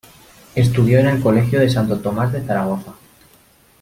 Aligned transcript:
Estudió 0.55 0.97
en 0.99 1.05
el 1.05 1.21
colegio 1.21 1.59
de 1.59 1.69
Santo 1.69 1.99
Tomás 1.99 2.33
de 2.33 2.41
Zaragoza. 2.43 2.91